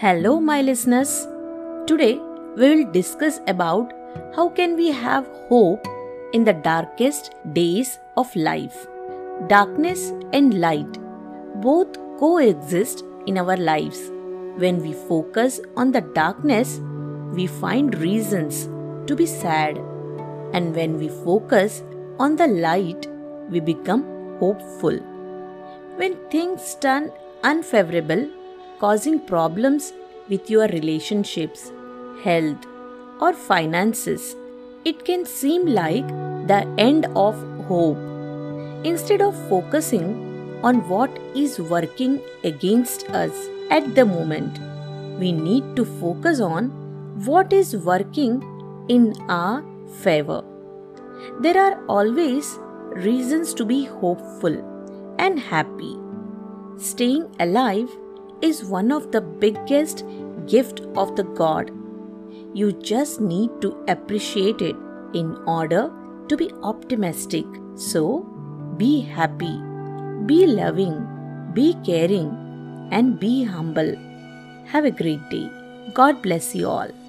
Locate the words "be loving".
70.26-71.06